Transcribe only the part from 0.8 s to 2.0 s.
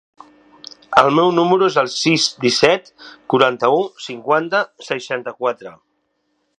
El meu número es el